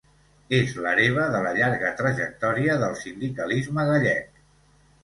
[0.59, 4.43] És l'hereva de la llarga trajectòria del sindicalisme gallec.